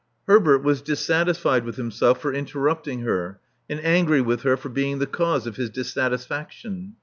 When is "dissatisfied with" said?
0.81-1.75